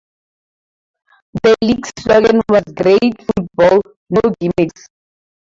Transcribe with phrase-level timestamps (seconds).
[1.43, 4.87] The league's slogan was "Great Football, No Gimmicks".